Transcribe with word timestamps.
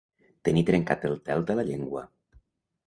Tenir 0.49 0.63
trencat 0.69 1.05
el 1.11 1.21
tel 1.29 1.47
de 1.53 1.59
la 1.61 1.67
llengua. 1.71 2.05